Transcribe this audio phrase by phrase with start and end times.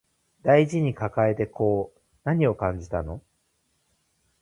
[0.41, 3.21] 大事に抱えてこう何を感じたの